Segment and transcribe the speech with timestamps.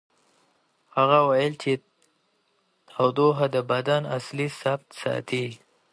[0.95, 1.71] هغه وویل چې
[2.91, 5.45] تودوخه د بدن اصلي ثبات ساتي.